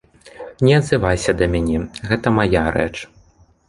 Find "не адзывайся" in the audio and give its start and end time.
0.67-1.37